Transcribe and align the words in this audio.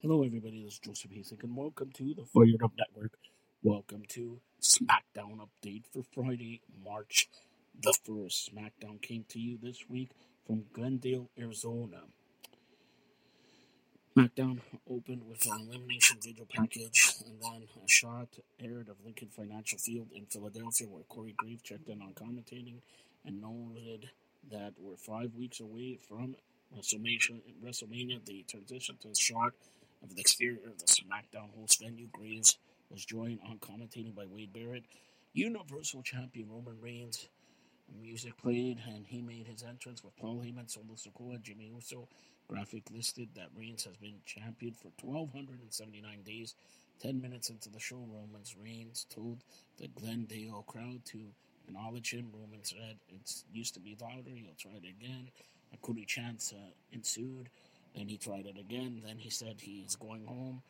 Hello, 0.00 0.22
everybody. 0.22 0.62
This 0.62 0.74
is 0.74 0.78
Joseph 0.78 1.10
Hasek, 1.10 1.42
and 1.42 1.56
welcome 1.56 1.90
to 1.94 2.14
the 2.14 2.24
Fired 2.24 2.62
Up 2.62 2.70
Network. 2.78 3.18
Welcome 3.64 4.04
to 4.10 4.38
SmackDown 4.62 5.40
Update 5.40 5.86
for 5.92 6.04
Friday, 6.14 6.60
March 6.84 7.28
the 7.82 7.92
1st. 8.08 8.50
SmackDown 8.54 9.02
came 9.02 9.24
to 9.30 9.40
you 9.40 9.58
this 9.60 9.86
week 9.88 10.10
from 10.46 10.66
Glendale, 10.72 11.30
Arizona. 11.36 12.02
SmackDown 14.16 14.60
opened 14.88 15.24
with 15.28 15.44
an 15.46 15.68
elimination 15.68 16.18
video 16.22 16.44
package, 16.48 17.14
and 17.26 17.42
then 17.42 17.66
a 17.84 17.88
shot 17.88 18.28
aired 18.60 18.88
of 18.88 19.04
Lincoln 19.04 19.30
Financial 19.34 19.80
Field 19.80 20.12
in 20.14 20.26
Philadelphia, 20.26 20.86
where 20.86 21.02
Corey 21.08 21.34
Graves 21.36 21.62
checked 21.62 21.88
in 21.88 22.00
on 22.02 22.12
commentating 22.12 22.82
and 23.24 23.40
noted 23.40 24.10
that 24.48 24.74
we're 24.78 24.96
five 24.96 25.34
weeks 25.34 25.58
away 25.58 25.98
from 26.08 26.36
WrestleMania. 26.72 27.40
WrestleMania, 27.64 28.24
the 28.24 28.44
transition 28.48 28.96
to 29.02 29.08
a 29.08 29.14
shot 29.16 29.54
of 30.02 30.14
the 30.14 30.20
exterior 30.20 30.66
of 30.66 30.78
the 30.78 30.86
SmackDown 30.86 31.50
host 31.58 31.80
venue. 31.80 32.08
Graves 32.12 32.58
was 32.90 33.04
joined 33.04 33.40
on 33.48 33.58
commentating 33.58 34.14
by 34.14 34.24
Wade 34.26 34.52
Barrett. 34.52 34.84
Universal 35.32 36.02
Champion 36.02 36.48
Roman 36.50 36.80
Reigns. 36.80 37.28
Music 38.00 38.36
played, 38.36 38.78
and 38.86 39.06
he 39.06 39.22
made 39.22 39.46
his 39.46 39.62
entrance 39.62 40.04
with 40.04 40.16
Paul 40.16 40.42
Heyman, 40.42 40.70
Solo 40.70 40.94
Sikoa, 40.94 41.36
and 41.36 41.44
Jimmy 41.44 41.70
Uso. 41.74 42.06
Graphic 42.48 42.84
listed 42.90 43.28
that 43.34 43.48
Reigns 43.56 43.84
has 43.84 43.96
been 43.96 44.16
champion 44.26 44.74
for 44.74 44.90
1,279 45.02 46.22
days. 46.22 46.54
Ten 47.00 47.20
minutes 47.20 47.50
into 47.50 47.70
the 47.70 47.78
show, 47.78 48.04
Roman's 48.10 48.56
Reigns 48.56 49.06
told 49.08 49.44
the 49.78 49.88
Glendale 49.88 50.64
crowd 50.66 51.04
to 51.06 51.18
acknowledge 51.66 52.12
him. 52.12 52.30
Roman 52.32 52.64
said, 52.64 52.98
It 53.08 53.32
used 53.52 53.74
to 53.74 53.80
be 53.80 53.96
louder, 54.00 54.30
he'll 54.34 54.54
try 54.58 54.72
it 54.72 54.88
again. 54.88 55.28
A 55.72 55.76
Cody 55.78 56.04
chance 56.04 56.52
uh, 56.56 56.70
ensued. 56.92 57.50
Then 57.98 58.06
he 58.06 58.16
tried 58.16 58.46
it 58.46 58.56
again. 58.56 59.02
Then 59.04 59.18
he 59.18 59.28
said 59.28 59.56
he's 59.60 59.96
going 59.96 60.24
home. 60.24 60.62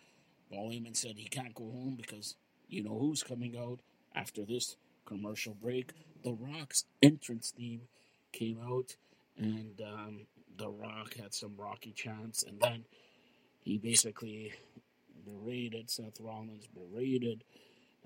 Paul 0.50 0.70
Heyman 0.70 0.96
said 0.96 1.18
he 1.18 1.28
can't 1.28 1.54
go 1.54 1.64
home 1.64 1.94
because 2.00 2.36
you 2.70 2.82
know 2.82 2.98
who's 2.98 3.22
coming 3.22 3.54
out 3.58 3.80
after 4.14 4.46
this 4.46 4.76
commercial 5.04 5.52
break. 5.52 5.92
The 6.24 6.32
Rock's 6.32 6.86
entrance 7.02 7.52
theme 7.54 7.82
came 8.32 8.58
out, 8.66 8.96
and 9.36 9.78
um, 9.82 10.26
The 10.56 10.70
Rock 10.70 11.16
had 11.16 11.34
some 11.34 11.52
rocky 11.58 11.92
chants, 11.92 12.42
and 12.42 12.58
then 12.60 12.86
he 13.60 13.76
basically 13.76 14.54
berated 15.26 15.90
Seth 15.90 16.20
Rollins, 16.20 16.66
berated 16.66 17.44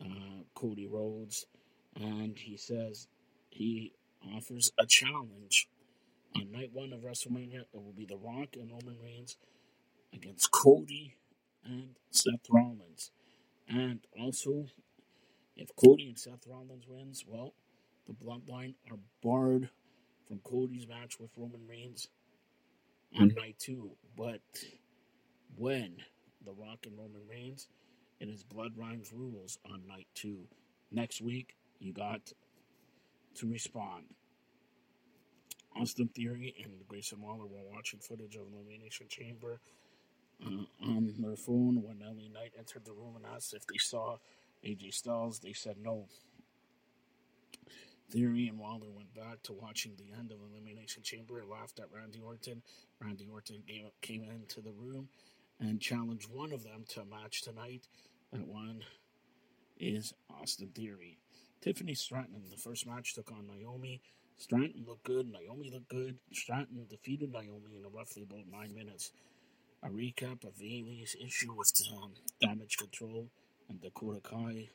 uh, 0.01 0.43
Cody 0.57 0.89
Rhodes, 0.89 1.47
and 1.95 2.37
he 2.37 2.57
says 2.57 3.07
he 3.51 3.93
offers 4.35 4.73
a 4.81 4.87
challenge 4.87 5.69
night 6.63 6.73
one 6.73 6.93
of 6.93 7.01
WrestleMania, 7.01 7.63
it 7.63 7.67
will 7.73 7.93
be 7.93 8.07
The 8.07 8.17
Rock 8.17 8.51
and 8.55 8.71
Roman 8.71 8.97
Reigns 9.03 9.37
against 10.15 10.51
Cody 10.53 11.17
and 11.65 11.97
Seth 12.11 12.49
Rollins. 12.51 13.11
And 13.69 14.01
also, 14.21 14.67
if 15.57 15.75
Cody 15.77 16.09
and 16.09 16.19
Seth 16.19 16.47
Rollins 16.49 16.85
wins, 16.87 17.25
well, 17.27 17.55
the 18.07 18.13
Bloodline 18.13 18.75
are 18.91 18.99
barred 19.23 19.71
from 20.29 20.39
Cody's 20.45 20.87
match 20.87 21.19
with 21.19 21.31
Roman 21.37 21.67
Reigns 21.69 22.09
on 23.19 23.31
hmm. 23.31 23.39
night 23.39 23.57
two. 23.59 23.91
But 24.17 24.41
when 25.57 25.97
The 26.45 26.53
Rock 26.53 26.87
and 26.87 26.97
Roman 26.97 27.23
Reigns, 27.29 27.69
it 28.21 28.29
is 28.29 28.45
Bloodline's 28.45 29.13
rules 29.13 29.59
on 29.69 29.83
night 29.89 30.07
two. 30.15 30.47
Next 30.93 31.21
week, 31.21 31.57
you 31.81 31.93
got 31.93 32.33
to 33.37 33.47
respond. 33.49 34.05
Austin 35.77 36.09
Theory 36.09 36.55
and 36.63 36.87
Grayson 36.89 37.21
Waller 37.21 37.47
were 37.47 37.73
watching 37.73 38.01
footage 38.01 38.37
of 38.37 38.43
Elimination 38.53 39.07
Chamber 39.09 39.61
uh, 40.45 40.65
on 40.85 41.15
their 41.19 41.37
phone 41.37 41.83
when 41.83 42.01
LA 42.01 42.29
Knight 42.33 42.53
entered 42.59 42.85
the 42.85 42.93
room 42.93 43.17
and 43.17 43.25
asked 43.35 43.55
if 43.55 43.67
they 43.67 43.79
saw 43.79 44.17
AJ 44.65 44.95
Styles. 44.95 45.39
They 45.41 45.53
said 45.53 45.77
no. 45.83 46.07
Theory 48.11 48.47
and 48.49 48.59
Waller 48.59 48.91
went 48.95 49.15
back 49.15 49.43
to 49.45 49.55
watching 49.55 49.93
the 49.97 50.17
end 50.19 50.33
of 50.33 50.39
Elimination 50.53 51.03
Chamber 51.03 51.39
and 51.39 51.49
laughed 51.49 51.81
at 51.81 51.87
Randy 51.91 52.21
Orton. 52.21 52.63
Randy 53.01 53.27
Orton 53.33 53.63
came, 53.67 53.89
came 54.03 54.25
into 54.25 54.61
the 54.61 54.73
room 54.73 55.09
and 55.59 55.81
challenged 55.81 56.29
one 56.31 56.53
of 56.53 56.63
them 56.63 56.85
to 56.89 57.01
a 57.01 57.05
match 57.07 57.41
tonight. 57.41 57.89
That 58.33 58.47
one 58.47 58.83
is 59.79 60.13
Austin 60.31 60.69
Theory. 60.75 61.19
Tiffany 61.63 61.95
Stratton 61.95 62.43
the 62.51 62.57
first 62.57 62.87
match 62.87 63.15
took 63.15 63.31
on 63.31 63.47
Naomi. 63.47 64.03
Stratton 64.39 64.85
looked 64.87 65.05
good. 65.05 65.31
Naomi 65.31 65.71
looked 65.71 65.89
good. 65.89 66.19
Stratton 66.33 66.87
defeated 66.89 67.33
Naomi 67.33 67.77
in 67.77 67.85
roughly 67.93 68.23
about 68.23 68.47
nine 68.51 68.75
minutes. 68.75 69.13
A 69.85 69.89
recap 69.89 70.45
of 70.45 70.59
Bayley's 70.59 71.17
issue 71.25 71.53
with 71.57 71.73
um, 71.93 72.13
damage 72.41 72.77
control 72.77 73.29
and 73.69 73.81
Dakota 73.81 74.21
Kai 74.21 74.69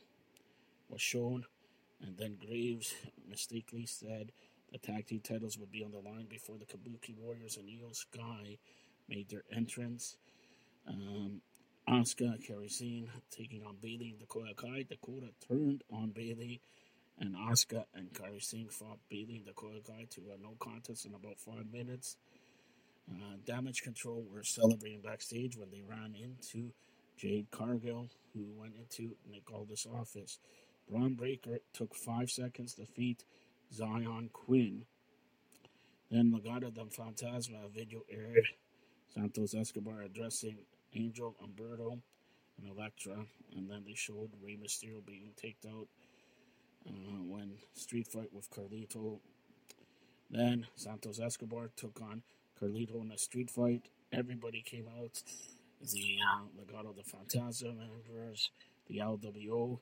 was 0.89 1.01
shown, 1.01 1.45
and 2.01 2.17
then 2.17 2.37
Graves 2.45 2.93
mistakenly 3.29 3.85
said 3.85 4.31
the 4.71 4.77
tag 4.77 5.07
team 5.07 5.21
titles 5.21 5.57
would 5.57 5.71
be 5.71 5.83
on 5.83 5.91
the 5.91 5.99
line 5.99 6.27
before 6.29 6.57
the 6.57 6.65
Kabuki 6.65 7.15
Warriors 7.17 7.57
and 7.57 7.67
Iyo 7.67 7.95
Sky 7.95 8.57
made 9.07 9.29
their 9.29 9.43
entrance. 9.55 10.17
Um, 10.87 11.41
Asuka, 11.89 12.37
Sane 12.69 13.09
taking 13.31 13.63
on 13.63 13.77
Bayley 13.81 14.09
and 14.09 14.19
Dakota 14.19 14.53
Kai. 14.55 14.85
Dakota 14.89 15.27
turned 15.47 15.83
on 15.91 16.09
Bayley 16.09 16.61
and 17.19 17.35
Asuka 17.35 17.85
and 17.95 18.13
Kairi 18.13 18.43
Sane 18.43 18.69
fought 18.69 18.99
Bayley 19.09 19.37
and 19.37 19.45
Dakota 19.45 19.79
Kai 19.85 20.07
to 20.11 20.21
a 20.33 20.41
no 20.41 20.55
contest 20.59 21.05
in 21.05 21.13
about 21.13 21.39
five 21.39 21.71
minutes. 21.71 22.17
Uh, 23.09 23.37
damage 23.45 23.81
Control 23.81 24.25
were 24.31 24.43
celebrating 24.43 25.01
backstage 25.01 25.57
when 25.57 25.69
they 25.71 25.81
ran 25.81 26.13
into 26.15 26.71
Jade 27.17 27.47
Cargill, 27.51 28.09
who 28.33 28.45
went 28.55 28.73
into 28.75 29.15
Nick 29.29 29.51
Aldis' 29.51 29.87
office. 29.87 30.39
Bron 30.89 31.15
Breakker 31.15 31.59
took 31.73 31.95
five 31.95 32.29
seconds 32.29 32.73
to 32.73 32.81
defeat 32.81 33.23
Zion 33.73 34.29
Quinn. 34.31 34.85
Then 36.11 36.31
Legado 36.31 36.73
del 36.73 36.85
Fantasma 36.85 37.69
video 37.73 38.01
aired 38.09 38.45
Santos 39.13 39.53
Escobar 39.53 40.01
addressing 40.01 40.57
Angel 40.93 41.35
Humberto 41.41 41.99
and 42.57 42.69
Elektra, 42.69 43.25
and 43.55 43.69
then 43.69 43.83
they 43.85 43.93
showed 43.95 44.29
Rey 44.41 44.57
Mysterio 44.61 45.05
being 45.05 45.31
taken 45.35 45.71
out 45.71 45.87
uh, 46.87 47.23
when 47.23 47.57
Street 47.73 48.07
Fight 48.07 48.33
with 48.33 48.49
Carlito. 48.49 49.19
Then 50.29 50.67
Santos 50.75 51.19
Escobar 51.19 51.69
took 51.75 52.01
on 52.01 52.23
Carlito 52.59 53.01
in 53.01 53.11
a 53.11 53.17
street 53.17 53.49
fight. 53.49 53.89
Everybody 54.11 54.61
came 54.61 54.87
out. 54.99 55.21
The 55.81 56.17
uh, 56.25 56.41
Legado 56.59 56.95
del 56.95 57.03
Fantasma 57.03 57.77
members, 57.77 58.49
the 58.87 58.97
LWO. 58.97 59.79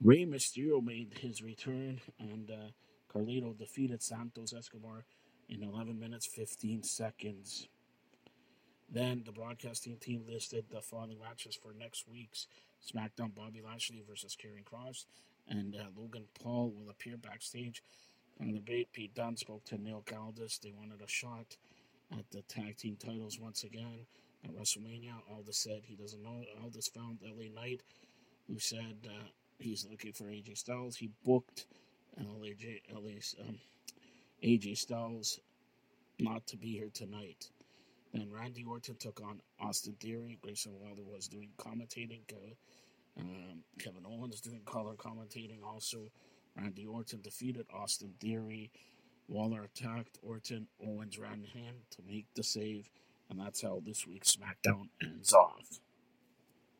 Rey 0.00 0.24
Mysterio 0.24 0.82
made 0.82 1.18
his 1.20 1.42
return, 1.42 2.00
and 2.18 2.50
uh, 2.50 2.70
Carlito 3.12 3.56
defeated 3.58 4.02
Santos 4.02 4.52
Escobar 4.52 5.04
in 5.48 5.62
11 5.62 5.98
minutes 5.98 6.26
15 6.26 6.82
seconds. 6.84 7.68
Then 8.90 9.22
the 9.24 9.32
broadcasting 9.32 9.96
team 9.96 10.24
listed 10.28 10.66
the 10.70 10.80
following 10.82 11.18
matches 11.18 11.56
for 11.56 11.72
next 11.72 12.04
week's 12.08 12.46
SmackDown 12.86 13.34
Bobby 13.34 13.60
Lashley 13.64 14.02
versus 14.06 14.36
Karrion 14.36 14.64
Kross 14.64 15.06
and 15.48 15.74
uh, 15.74 15.84
Logan 15.96 16.24
Paul 16.42 16.72
will 16.76 16.90
appear 16.90 17.16
backstage. 17.16 17.82
On 18.40 18.48
the 18.48 18.54
debate, 18.54 18.92
Pete 18.92 19.14
Dunne 19.14 19.36
spoke 19.36 19.64
to 19.66 19.78
Neil 19.78 20.04
Aldis. 20.18 20.58
They 20.58 20.72
wanted 20.72 21.02
a 21.02 21.08
shot 21.08 21.56
at 22.10 22.30
the 22.30 22.42
tag 22.42 22.76
team 22.76 22.96
titles 22.96 23.38
once 23.38 23.64
again 23.64 24.06
at 24.44 24.54
WrestleMania. 24.54 25.14
Aldis 25.30 25.58
said 25.58 25.82
he 25.84 25.94
doesn't 25.94 26.22
know. 26.22 26.42
Aldis 26.62 26.88
found 26.88 27.18
LA 27.22 27.48
Knight, 27.54 27.82
who 28.48 28.58
said 28.58 28.96
uh, 29.06 29.28
he's 29.58 29.86
looking 29.88 30.12
for 30.12 30.24
AJ 30.24 30.58
Styles. 30.58 30.96
He 30.96 31.10
booked 31.24 31.66
LAJ, 32.20 32.80
LA's, 32.92 33.34
um, 33.40 33.58
AJ 34.42 34.76
Styles 34.78 35.40
not 36.18 36.46
to 36.48 36.56
be 36.56 36.72
here 36.72 36.90
tonight. 36.92 37.50
Then 38.12 38.30
Randy 38.30 38.64
Orton 38.64 38.96
took 38.96 39.20
on 39.22 39.40
Austin 39.60 39.94
Theory. 39.98 40.38
Grayson 40.42 40.72
Waller 40.78 41.04
was 41.04 41.28
doing 41.28 41.48
commentating. 41.58 42.20
Uh, 42.30 42.54
um, 43.18 43.64
Kevin 43.78 44.04
Owens 44.06 44.40
doing 44.40 44.62
color 44.64 44.94
commentating. 44.94 45.62
Also, 45.64 46.10
Randy 46.56 46.86
Orton 46.86 47.20
defeated 47.22 47.66
Austin 47.72 48.14
Theory. 48.20 48.70
Waller 49.28 49.64
attacked 49.64 50.18
Orton. 50.22 50.68
Owens 50.84 51.18
ran 51.18 51.46
in 51.54 51.74
to 51.90 52.02
make 52.06 52.26
the 52.34 52.42
save. 52.42 52.88
And 53.30 53.40
that's 53.40 53.62
how 53.62 53.80
this 53.84 54.06
week's 54.06 54.36
SmackDown 54.36 54.88
ends 55.02 55.32
off. 55.32 55.80